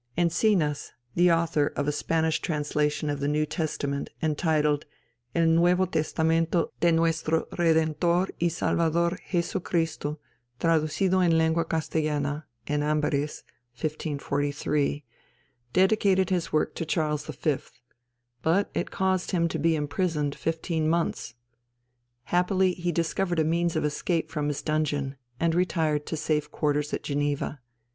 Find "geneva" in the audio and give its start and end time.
27.03-27.59